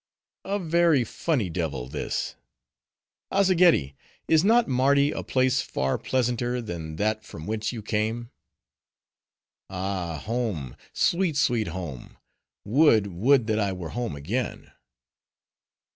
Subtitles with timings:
[0.45, 2.33] "A very funny devil, this.
[3.31, 3.93] Azzageddi,
[4.27, 8.31] is not Mardi a place far pleasanter, than that from whence you came?"
[9.69, 10.75] "Ah, home!
[10.91, 12.17] sweet, sweet, home!
[12.65, 14.71] would, would that I were home again!"